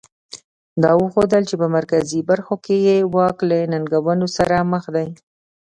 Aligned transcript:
دا 0.83 0.91
وښودل 1.01 1.43
چې 1.49 1.55
په 1.61 1.67
مرکزي 1.77 2.19
برخو 2.29 2.55
کې 2.65 2.75
یې 2.87 2.97
واک 3.15 3.37
له 3.49 3.57
ننګونو 3.71 4.27
سره 4.37 4.55
مخ 4.71 4.83
دی. 4.95 5.09